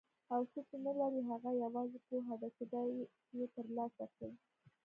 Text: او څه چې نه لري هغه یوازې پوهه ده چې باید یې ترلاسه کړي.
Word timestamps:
او 0.33 0.41
څه 0.51 0.59
چې 0.67 0.75
نه 0.85 0.91
لري 0.99 1.21
هغه 1.29 1.49
یوازې 1.63 1.99
پوهه 2.07 2.35
ده 2.41 2.49
چې 2.57 2.63
باید 2.73 3.09
یې 3.37 3.45
ترلاسه 3.55 4.03
کړي. 4.15 4.33